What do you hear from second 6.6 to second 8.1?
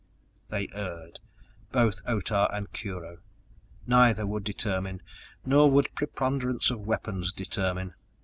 of weapons determine.